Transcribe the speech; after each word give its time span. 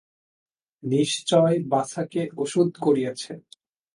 নিশ্চয় 0.83 1.55
বাছাকে 1.71 2.21
ওষুধ 2.37 2.69
করিয়াছে। 2.81 3.33